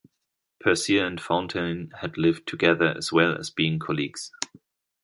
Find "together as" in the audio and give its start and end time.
2.47-3.11